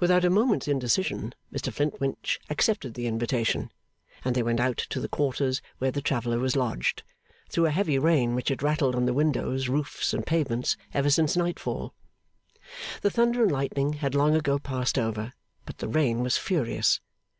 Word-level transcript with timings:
Without 0.00 0.24
a 0.24 0.30
moment's 0.30 0.66
indecision, 0.66 1.32
Mr 1.52 1.72
Flintwinch 1.72 2.40
accepted 2.50 2.94
the 2.94 3.06
invitation, 3.06 3.70
and 4.24 4.34
they 4.34 4.42
went 4.42 4.58
out 4.58 4.78
to 4.78 4.98
the 4.98 5.06
quarters 5.08 5.62
where 5.78 5.92
the 5.92 6.02
traveller 6.02 6.40
was 6.40 6.56
lodged, 6.56 7.04
through 7.50 7.66
a 7.66 7.70
heavy 7.70 7.96
rain 7.96 8.34
which 8.34 8.48
had 8.48 8.64
rattled 8.64 8.96
on 8.96 9.06
the 9.06 9.14
windows, 9.14 9.68
roofs, 9.68 10.12
and 10.12 10.26
pavements, 10.26 10.76
ever 10.92 11.08
since 11.08 11.36
nightfall. 11.36 11.94
The 13.02 13.12
thunder 13.12 13.44
and 13.44 13.52
lightning 13.52 13.92
had 13.92 14.16
long 14.16 14.34
ago 14.34 14.58
passed 14.58 14.98
over, 14.98 15.32
but 15.64 15.78
the 15.78 15.86
rain 15.86 16.24
was 16.24 16.36
furious. 16.36 17.00